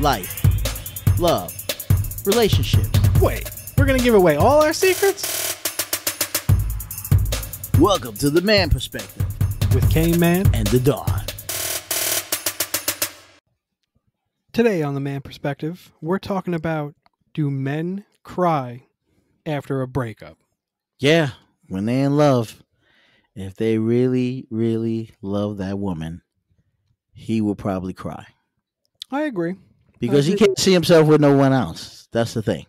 [0.00, 1.54] life, love,
[2.26, 2.90] relationships.
[3.20, 5.44] Wait, we're gonna give away all our secrets
[7.78, 9.26] Welcome to the man perspective
[9.74, 10.46] with K-Man.
[10.54, 11.22] and the Dawn.
[14.52, 16.94] Today on the Man Perspective, we're talking about
[17.32, 18.86] do men cry
[19.44, 20.38] after a breakup?
[21.00, 21.30] Yeah,
[21.66, 22.62] when they're in love,
[23.34, 26.22] if they really, really love that woman,
[27.12, 28.26] he will probably cry
[29.10, 29.56] I agree.
[30.06, 32.08] Because he can't see himself with no one else.
[32.12, 32.66] That's the thing.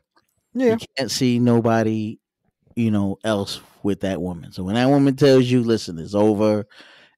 [0.53, 2.17] Yeah, He can't see nobody,
[2.75, 4.51] you know, else with that woman.
[4.51, 6.65] So when that woman tells you, "Listen, it's over,"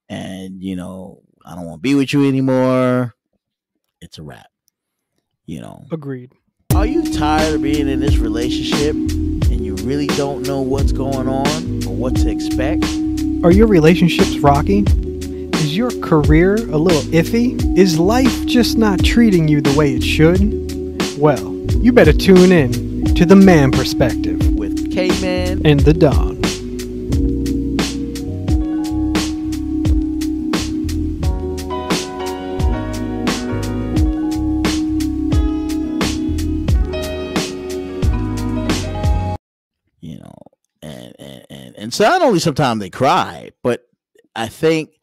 [0.09, 3.15] and you know, I don't want to be with you anymore,
[4.01, 4.47] it's a wrap.
[5.45, 6.33] You know, agreed.
[6.75, 11.29] are you tired of being in this relationship and you really don't know what's going
[11.29, 12.83] on or what to expect?
[13.43, 14.83] Are your relationships rocky?
[15.57, 17.77] Is your career a little iffy?
[17.77, 20.39] Is life just not treating you the way it should?
[21.17, 26.37] Well, you better tune in to the Man Perspective With K-Man and the Dawn.
[39.99, 40.35] you know
[40.83, 43.87] and, and and and so not only sometimes they cry but
[44.35, 44.96] i think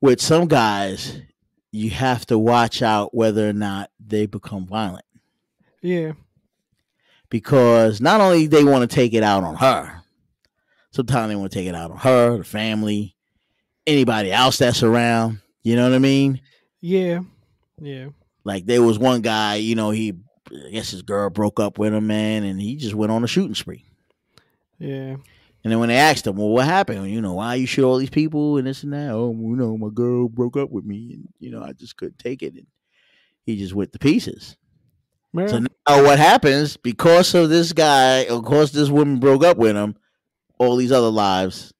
[0.00, 1.20] with some guys
[1.72, 5.04] you have to watch out whether or not they become violent.
[5.82, 6.12] Yeah,
[7.30, 10.02] because not only they want to take it out on her
[10.96, 13.14] sometimes they want to take it out on her the family
[13.86, 16.40] anybody else that's around you know what i mean?
[16.80, 17.20] Yeah,
[17.80, 18.08] yeah.
[18.44, 20.14] like there was one guy you know he
[20.50, 23.26] i guess his girl broke up with him man and he just went on a
[23.26, 23.84] shooting spree.
[24.78, 25.16] Yeah.
[25.66, 27.10] And then when they asked him, well, what happened?
[27.10, 29.10] You know, why you shoot all these people and this and that?
[29.10, 32.20] Oh, you know, my girl broke up with me and, you know, I just couldn't
[32.20, 32.54] take it.
[32.54, 32.68] And
[33.46, 34.56] he just went to pieces.
[35.32, 39.56] Well, So now what happens because of this guy, of course, this woman broke up
[39.56, 39.96] with him,
[40.58, 41.74] all these other lives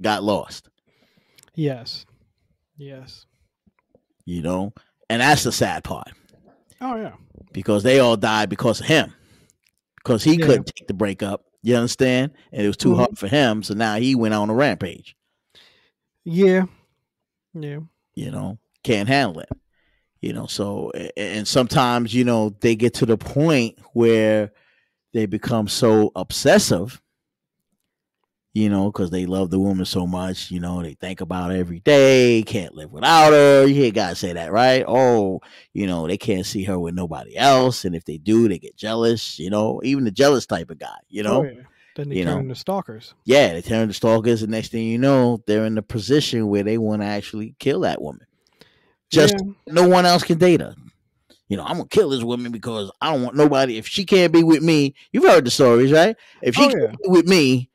[0.00, 0.70] got lost,
[1.54, 2.06] yes.
[2.78, 3.26] Yes.
[4.24, 4.72] you know?
[5.10, 6.08] And that's the sad part
[6.80, 7.12] Oh yeah.
[7.52, 9.12] because they all died because of him,
[9.96, 10.46] because he Yeah.
[10.46, 11.42] couldn't take the breakup.
[11.66, 12.30] You understand?
[12.52, 12.96] And it was too Mhm.
[12.96, 13.62] hard for him.
[13.64, 15.16] So now he went on a rampage.
[16.24, 16.66] Yeah.
[17.54, 17.80] Yeah.
[18.14, 19.48] you know can't handle it
[20.20, 24.52] you know so and sometimes you know they get to the point where
[25.14, 27.00] they become so obsessive
[28.56, 31.56] you know because they love the woman so much you know they think about her
[31.58, 35.38] every day can't live without her you hear guys say that right oh
[35.74, 38.74] you know they can't see her with nobody else and if they do they get
[38.74, 41.62] jealous you know even the jealous type of guy you know Oh, yeah.
[41.96, 42.40] Then they you turn know.
[42.40, 43.14] into stalkers.
[43.24, 46.62] yeah, they turn to stalkers, and next thing you know, they're in the position where
[46.62, 48.26] they want to actually kill that woman.
[49.10, 49.52] Just yeah.
[49.72, 50.74] no one else can date her.
[51.48, 53.78] You know, I'm gonna kill this woman because I don't want nobody.
[53.78, 56.14] If she can't be with me, you've heard the stories, right?
[56.42, 57.70] If she Oh, can't be with me,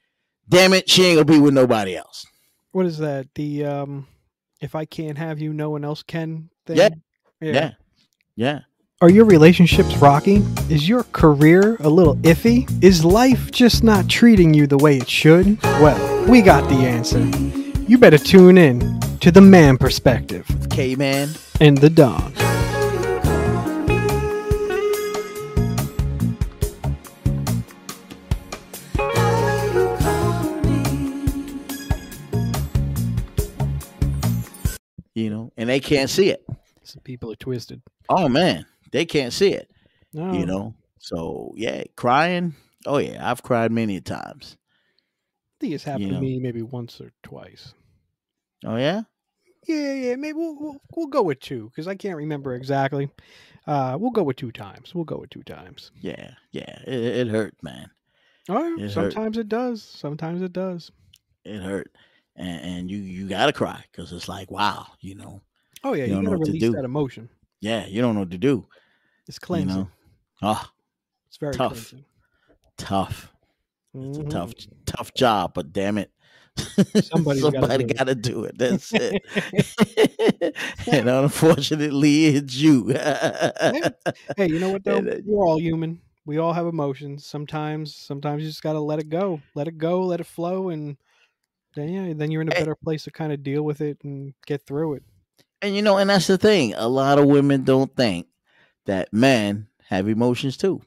[0.50, 2.26] damn it, she ain't gonna be with nobody else.
[2.72, 3.28] What is that?
[3.36, 4.08] The um,
[4.62, 6.50] if I can't have you, no one else can.
[6.66, 6.78] Thing?
[6.78, 6.90] Yeah.
[7.42, 7.72] Yeah,
[8.36, 8.60] yeah.
[9.02, 10.44] Are your relationships rocky?
[10.70, 12.70] Is your career a little iffy?
[12.84, 15.60] Is life just not treating you the way it should?
[15.64, 17.26] Well, we got the answer.
[17.88, 21.30] You better tune in to the Man Perspective K man,
[21.60, 22.32] and the Dawn.
[35.22, 36.44] You know, and they can't see it.
[36.84, 37.82] Some people are twisted.
[38.10, 39.70] Oh man, they can't see it.
[40.14, 40.34] No.
[40.34, 42.56] You know, so yeah, crying.
[42.86, 44.58] Oh yeah, I've cried many a times.
[44.58, 46.16] I think it's happened know.
[46.16, 47.74] to me maybe once or twice.
[48.66, 49.04] Oh yeah,
[49.68, 50.16] Yeah, yeah.
[50.16, 53.10] Maybe we'll we'll, we'll go with two because I can't remember exactly.
[53.68, 54.96] Uh, we'll go with two times.
[54.96, 55.92] We'll go with two times.
[56.02, 56.80] yeah, yeah.
[56.88, 57.92] It, it hurt, man.
[58.50, 59.14] Oh, yeah, It hurt.
[59.14, 59.84] sometimes it does.
[59.84, 60.92] Sometimes it does.
[61.46, 61.96] It hurt,
[62.36, 65.42] and, and you you gotta cry because it's like wow, you know,
[65.84, 66.74] Oh yeah, You you, don't know what to do.
[66.74, 67.30] that emotion.
[67.60, 68.68] yeah, you don't know what to do.
[69.28, 69.82] It's You cleansing.
[69.82, 69.90] know,
[70.42, 70.70] oh,
[71.28, 71.72] It's very tough.
[71.72, 72.06] cleansing.
[72.78, 73.32] tough.
[73.94, 74.30] It's a Mhm.
[74.30, 74.54] tough,
[74.86, 76.12] tough job, but damn it,
[77.02, 77.98] Somebody's gotta somebody do it.
[77.98, 78.58] got to do it.
[78.58, 80.56] That's it.
[80.92, 82.90] and unfortunately, it's you.
[84.38, 85.02] Hey, you know what though?
[85.26, 86.02] We're all human.
[86.26, 87.26] We all have emotions.
[87.26, 89.42] Sometimes, sometimes you just gotta let it go.
[89.56, 90.02] Let it go.
[90.02, 90.98] Let it flow, and
[91.76, 94.34] then yeah, then you're in a better place to kind of deal with it and
[94.46, 95.04] get through it.
[95.62, 96.74] and you know, and that's the thing.
[96.76, 98.28] A lot of women don't think
[98.86, 100.82] that men have emotions too.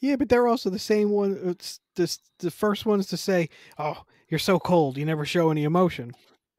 [0.00, 1.38] Yeah, but they're also the same one.
[1.42, 4.96] It's this the first ones to say, "Oh, you're so cold.
[4.96, 6.12] You never show any emotion."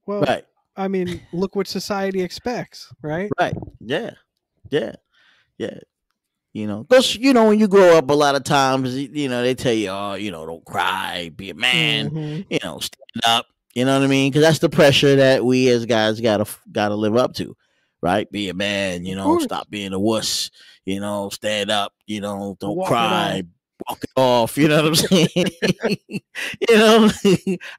[0.06, 0.46] Well, Right.
[0.76, 3.30] I mean, look what society expects, right?
[3.40, 3.56] Right.
[3.80, 4.12] Yeah.
[4.70, 4.96] Yeah.
[5.58, 5.80] Yeah.
[6.54, 9.42] You know, because you know when you grow up, a lot of times you know
[9.44, 12.46] they tell you, oh, you know, don't cry, be a man, Mhm.
[12.50, 12.80] you know,
[13.26, 13.48] up.
[13.76, 14.32] You know what I mean?
[14.32, 17.56] Because that's the pressure that we as guys gotta gotta live up to,
[18.02, 18.30] right?
[18.32, 19.06] Be a man.
[19.06, 20.52] You know, stop being a wuss.
[20.86, 21.94] You know, stand up.
[22.08, 23.44] You know, don't Walk cry.
[23.88, 24.58] Walk it off.
[24.58, 25.30] You know what I'm saying?
[26.70, 27.10] you know,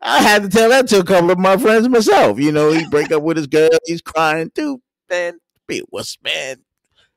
[0.00, 2.38] I had to tell that to a couple of my friends myself.
[2.38, 4.80] You know, he break up with his girl, he's crying too.
[5.10, 6.58] Man, be a wuss, man.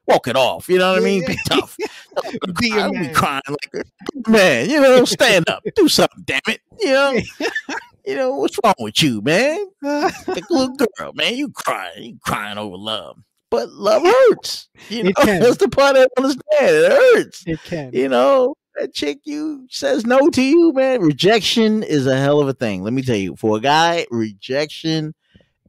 [0.08, 0.68] Walk it off.
[0.68, 1.26] You know what I mean?
[1.26, 1.78] Be tough.
[2.16, 4.70] Don't Be cry, be crying like a man.
[4.70, 6.24] You know, stand up, do something.
[6.26, 6.60] Damn it.
[6.80, 7.20] You know,
[8.06, 9.66] you know what's wrong with you, man?
[9.82, 11.36] Like a little girl, man.
[11.36, 13.20] You crying, you crying over love,
[13.50, 14.70] but love hurts.
[14.90, 16.44] You know, that's the part I don't understand.
[16.62, 17.44] It hurts.
[17.46, 17.94] it can.
[17.94, 21.02] You know, that chick you says no to you, man.
[21.02, 22.84] Rejection is a hell of a thing.
[22.84, 25.14] Let me tell you, for a guy, rejection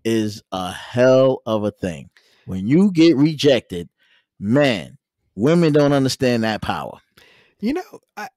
[0.04, 2.10] is a hell of a thing.
[2.46, 3.88] When you get rejected,
[4.38, 4.98] man,
[5.34, 6.98] women don't understand that power.
[7.60, 8.28] You know, I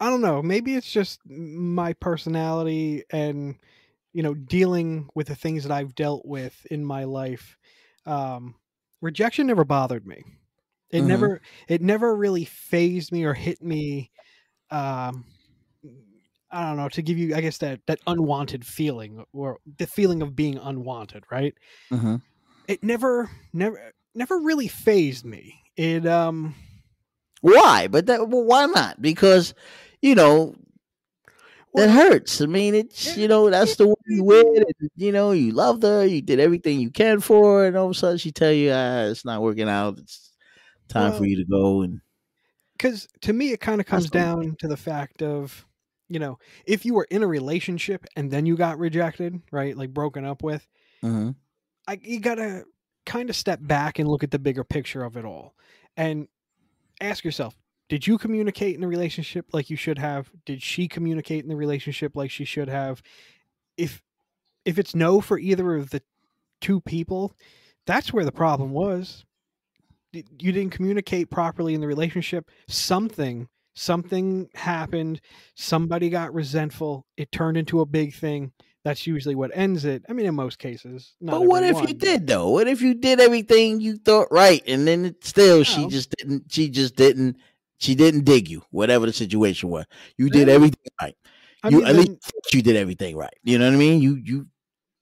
[0.00, 0.42] I don't know.
[0.42, 3.56] Maybe it's just my personality and
[4.12, 7.56] you know dealing with the things that I've dealt with in my life.
[8.06, 8.54] Um,
[9.00, 10.22] rejection never bothered me.
[10.90, 11.04] It Mhm.
[11.04, 14.10] never it never really fazed me or hit me.
[14.70, 15.24] Um,
[16.50, 20.22] I don't know to give you I guess that that unwanted feeling or the feeling
[20.22, 21.54] of being unwanted, right?
[21.92, 22.16] Mm-hmm.
[22.68, 25.62] It never never never really fazed me.
[25.76, 26.54] It um
[27.40, 27.88] Why?
[27.88, 29.00] But that well, why not?
[29.00, 29.54] Because
[30.02, 30.54] you know
[31.74, 32.40] that well, hurts.
[32.40, 35.82] I mean, it's you know that's the one you with, and you know you loved
[35.82, 38.52] her, you did everything you can for her, and all of a sudden she tell
[38.52, 39.98] you ah, it's not working out.
[39.98, 40.32] It's
[40.88, 41.82] time for you to go.
[41.82, 42.00] And
[42.72, 45.66] because to me it kind of comes down to the fact of
[46.08, 49.92] you know if you were in a relationship and then you got rejected right like
[49.92, 50.66] broken up with
[51.02, 51.34] Mhm.
[51.86, 52.64] I, you gotta
[53.06, 55.54] kind of step back and look at the bigger picture of it all
[55.96, 56.28] and
[57.00, 57.54] ask yourself
[57.88, 60.30] did you communicate in the relationship like you should have?
[60.44, 63.02] Did she communicate in the relationship like she should have?
[63.76, 64.02] If
[64.64, 66.02] if it's no for either of the
[66.60, 67.34] two people
[67.88, 69.24] that's where the problem was.
[70.12, 72.50] You didn't communicate properly in the relationship.
[72.68, 75.22] Something something happened.
[75.54, 77.06] Somebody got resentful.
[77.16, 78.52] It turned into a big thing.
[78.84, 80.04] That's usually what ends it.
[80.08, 82.50] I mean in most cases not but what if you did though?
[82.50, 86.52] What if you did everything you thought right, and then it still she just didn't.
[86.52, 87.38] She just didn't.
[87.78, 88.62] She didn't dig you.
[88.70, 89.86] Whatever the situation was,
[90.16, 91.14] you did everything right.
[91.62, 92.18] I you mean, at least then-
[92.52, 93.34] you did everything right.
[93.42, 94.00] You know what I mean?
[94.00, 94.46] You you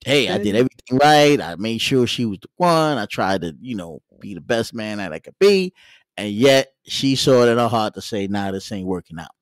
[0.05, 1.41] hey, I did everything right.
[1.41, 2.97] I made sure she was the one.
[2.97, 5.73] I tried to, you know, be the best man that I could be.
[6.17, 9.33] And yet she saw it in her heart to say, nah, this ain't working out.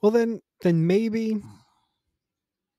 [0.00, 1.48] Well, then, then maybe, hmm.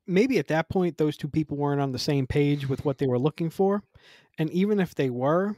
[0.08, 3.08] maybe at that point, those two people weren't on the same page with what they
[3.08, 3.84] were looking for,
[4.38, 5.56] and even if they were,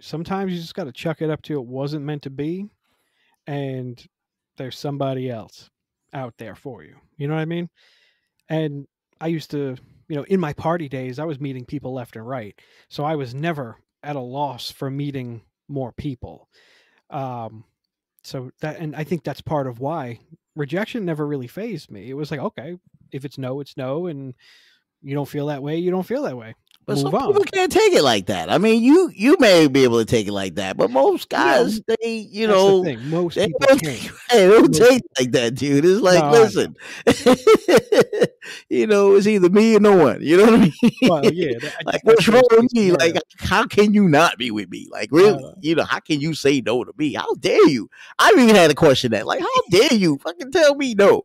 [0.00, 2.66] sometimes you just got to chuck it up to it wasn't meant to be,
[3.46, 4.02] and
[4.56, 5.70] there's somebody else
[6.12, 6.96] out there for you.
[7.16, 7.68] You know what I mean?
[8.48, 8.86] And
[9.20, 9.76] I used to,
[10.08, 12.58] you know, in my party days, I was meeting people left and right,
[12.88, 16.48] so I was never at a loss for meeting more people.
[17.10, 17.64] Um,
[18.24, 20.18] so that, and I think that's part of why
[20.56, 22.10] rejection never really fazed me.
[22.10, 22.76] It was like, okay,
[23.12, 24.34] if it's no, it's no, and
[25.02, 26.54] you don't feel that way, you don't feel that way.
[26.86, 27.26] But Move some on.
[27.28, 28.50] people can't take it like that.
[28.50, 31.58] I mean, you you may be able to take it like that, but most Yeah,
[31.58, 33.00] guys, they you That's the know.
[33.02, 34.10] Most they people don't, can't.
[34.32, 35.84] they don't take it like that, dude.
[35.84, 36.40] It's like, No, know.
[36.40, 36.76] listen,
[38.68, 40.20] you know, it's either me or no one.
[40.22, 40.72] You know what I mean?
[41.02, 41.58] Well, yeah.
[41.60, 42.92] that- like what's wrong with me?
[42.92, 44.88] Like, how can you not be with me?
[44.90, 45.44] Like, really?
[45.44, 47.12] Uh, you know, how can you say no to me?
[47.14, 47.88] How dare you?
[48.18, 51.22] I've even had a question that, like, how dare you fucking tell me no?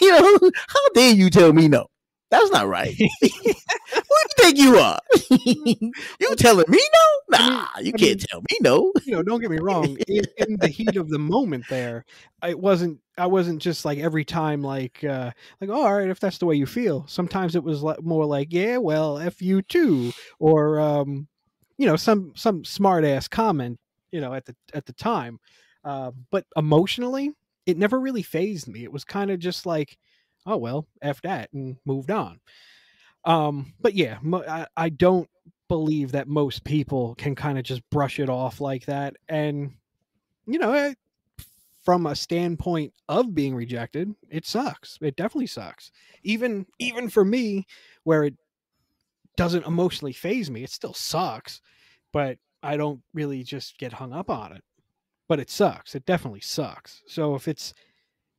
[0.00, 1.88] you know, how dare you tell me no?
[2.30, 2.96] That's not right.
[4.40, 4.98] You think you are?
[6.20, 7.36] you telling me no?
[7.38, 8.92] I mean- Nah, you I can't mean- tell me no.
[9.04, 9.96] you know, don't get me wrong.
[10.08, 12.04] In, in the heat of the moment, there,
[12.44, 12.98] it wasn't.
[13.18, 15.30] I wasn't just like every time, like, uh
[15.60, 17.04] like, oh, all right, if that's the way you feel.
[17.06, 21.28] Sometimes it was like more like, yeah, well, f you too, or um,
[21.78, 23.78] you know, some some smart ass comment,
[24.10, 25.38] you know, at the at the time.
[25.84, 27.30] Uh, but emotionally,
[27.66, 28.84] it never really fazed me.
[28.84, 29.98] It was kind of just like,
[30.46, 32.40] oh well, f that, and moved on.
[33.24, 35.28] Um, but yeah, I, I don't
[35.68, 39.14] believe that most people can kind of just brush it off like that.
[39.28, 39.74] And,
[40.46, 40.94] you know, eh,
[41.84, 44.98] from a standpoint of being rejected, it sucks.
[45.00, 45.90] It definitely sucks.
[46.22, 47.66] Even even for me,
[48.04, 48.34] where it
[49.36, 51.60] doesn't emotionally faze me, it still sucks.
[52.12, 54.64] But I don't really just get hung up on it.
[55.28, 55.94] But it sucks.
[55.94, 57.02] It definitely sucks.
[57.06, 57.72] So if it's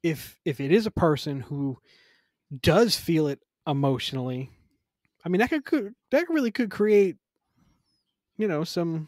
[0.03, 1.77] if if it is a person who
[2.61, 4.51] does feel it emotionally,
[5.25, 7.18] I mean that could, could that really could create,
[8.38, 9.08] you know, some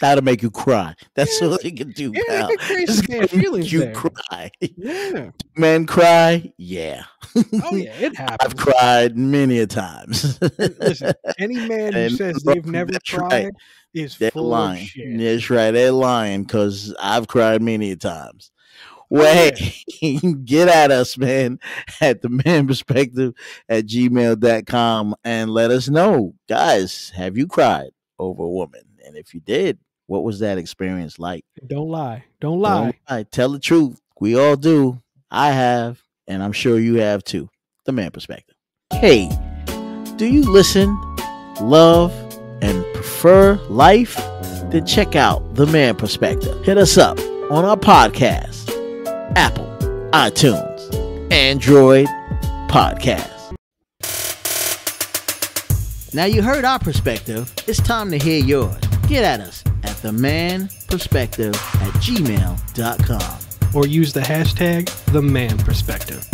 [0.00, 0.94] That'll make you cry.
[1.14, 2.48] That's Yeah, all you can do, yeah, pal.
[2.48, 3.92] it creates It's some feelings you there.
[3.92, 4.50] cry.
[4.62, 5.30] Yeah.
[5.56, 7.04] Men cry, yeah.
[7.62, 8.38] Oh yeah, it happens.
[8.40, 10.40] I've cried many a times.
[10.58, 13.28] Listen, any man who says they've never that's right.
[13.28, 13.52] cried
[13.92, 14.84] is They're full lying.
[14.84, 15.18] of shit.
[15.18, 15.70] That's right.
[15.70, 18.50] They're lying because I've cried many a times.
[19.10, 21.58] Well, hey, get at us, man,
[22.00, 23.34] at the man perspective
[23.68, 26.34] at gmail.com and let us know.
[26.48, 28.82] Guys, have you cried over a woman?
[29.04, 31.44] And if you did, what was that experience like?
[31.66, 32.24] Don't lie.
[32.40, 32.84] Don't lie.
[32.84, 33.22] Don't lie.
[33.24, 34.00] Tell the truth.
[34.20, 35.00] We all do.
[35.30, 37.48] I have, and I'm sure you have too.
[37.86, 38.56] The man perspective.
[38.92, 39.28] Hey,
[40.16, 40.88] do you listen,
[41.60, 42.12] love,
[42.60, 44.16] and prefer life?
[44.70, 46.64] Then check out the man perspective.
[46.64, 47.18] Hit us up
[47.50, 48.49] on our podcast,
[49.36, 49.66] Apple,
[50.12, 52.06] iTunes, Android
[52.68, 53.30] podcast.
[56.12, 57.52] Now you heard our perspective.
[57.66, 58.80] It's time to hear yours.
[59.08, 63.38] Get at us at the man perspective at gmail.com.
[63.74, 66.26] Or use the hashtag the man perspective.